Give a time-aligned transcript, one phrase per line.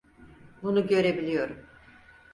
[0.63, 1.65] Bunu görebiliyorum.